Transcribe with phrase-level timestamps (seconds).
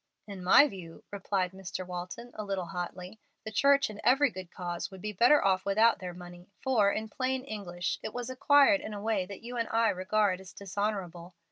[0.25, 1.85] "In my view," replied Mr.
[1.85, 5.99] Walton, a little hotly, "the church and every good cause would be better off without
[5.99, 9.69] their money, for, in plain English, it was acquired in a way that you and
[9.69, 11.35] I regard as dishonorable.